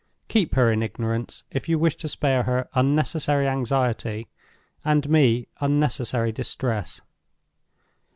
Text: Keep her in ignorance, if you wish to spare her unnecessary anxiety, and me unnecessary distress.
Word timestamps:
Keep 0.29 0.55
her 0.55 0.71
in 0.71 0.81
ignorance, 0.81 1.43
if 1.51 1.69
you 1.69 1.77
wish 1.77 1.95
to 1.97 2.07
spare 2.07 2.41
her 2.41 2.67
unnecessary 2.73 3.47
anxiety, 3.47 4.27
and 4.83 5.07
me 5.07 5.47
unnecessary 5.59 6.31
distress. 6.31 7.01